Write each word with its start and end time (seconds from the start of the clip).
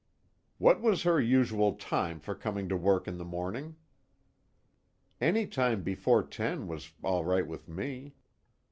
"What 0.57 0.81
was 0.81 1.03
her 1.03 1.21
usual 1.21 1.73
time 1.73 2.19
for 2.19 2.33
coming 2.33 2.67
to 2.69 2.75
work 2.75 3.07
in 3.07 3.19
the 3.19 3.23
morning?" 3.23 3.75
"Any 5.21 5.45
time 5.45 5.83
before 5.83 6.23
ten 6.23 6.65
was 6.67 6.93
all 7.03 7.23
right 7.23 7.45
with 7.45 7.69
me. 7.69 8.15